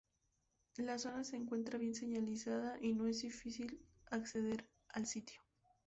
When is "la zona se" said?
0.79-1.35